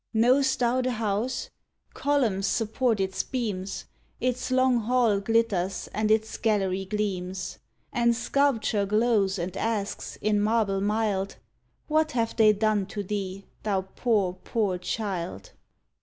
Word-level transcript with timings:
Know'st 0.15 0.57
thou 0.57 0.81
the 0.81 0.93
house? 0.93 1.51
Columns 1.93 2.47
support 2.47 2.99
its 2.99 3.21
beams, 3.21 3.85
Its 4.19 4.49
long 4.49 4.77
hall 4.79 5.19
glitters 5.19 5.87
and 5.93 6.09
its 6.09 6.37
gallery 6.37 6.85
gleams; 6.85 7.59
And 7.93 8.15
sculpture 8.15 8.87
glows 8.87 9.37
and 9.37 9.55
asks, 9.55 10.15
in 10.15 10.41
marble 10.41 10.81
mild, 10.81 11.35
"What 11.87 12.13
have 12.13 12.35
they 12.35 12.51
done 12.51 12.87
to 12.87 13.03
thee, 13.03 13.45
thou 13.61 13.81
poor, 13.95 14.33
poor 14.43 14.79
child?" 14.79 15.51